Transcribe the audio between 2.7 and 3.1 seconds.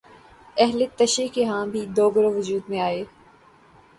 آئے